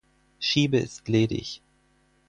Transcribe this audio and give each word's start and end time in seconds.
Schiebe 0.39 0.79
ist 0.79 1.07
ledig. 1.07 1.61